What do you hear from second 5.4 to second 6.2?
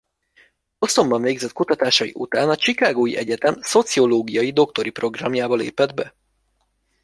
lépett be.